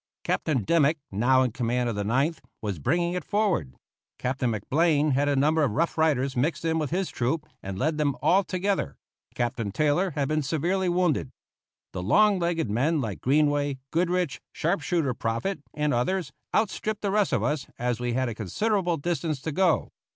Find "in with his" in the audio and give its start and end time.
6.65-7.11